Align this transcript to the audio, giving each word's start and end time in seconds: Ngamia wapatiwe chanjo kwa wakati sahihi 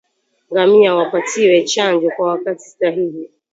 Ngamia 0.53 0.95
wapatiwe 0.95 1.63
chanjo 1.63 2.09
kwa 2.15 2.27
wakati 2.27 2.65
sahihi 2.69 3.29